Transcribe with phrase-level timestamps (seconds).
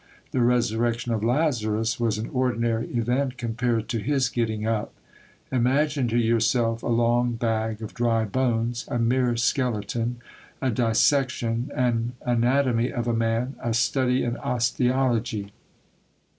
[0.31, 4.95] The resurrection of Lazarus was an ordinary event compared to his getting up.
[5.51, 10.17] Imagine to yourself a long bag of dry bones, a mere skeleton,
[10.59, 15.51] a dissection, an anatomy of a man; a study in osteology